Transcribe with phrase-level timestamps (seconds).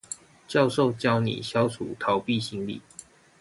[0.47, 2.81] 教授教你消除逃避心理